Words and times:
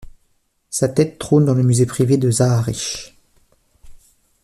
Sa 0.71 0.89
tête 0.89 1.19
trône 1.19 1.45
dans 1.45 1.53
le 1.53 1.61
musée 1.61 1.85
privé 1.85 2.17
de 2.17 2.31
Zahariche. 2.31 3.15